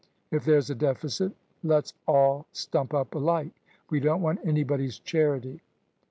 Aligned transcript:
If 0.31 0.45
there's 0.45 0.71
a 0.71 0.73
deficit 0.73 1.31
let's 1.63 1.93
all 2.07 2.47
stump 2.53 2.91
up 2.91 3.13
alike. 3.13 3.53
We 3.91 3.99
don't 3.99 4.23
want 4.23 4.39
anybody's 4.43 4.97
charity." 4.97 5.61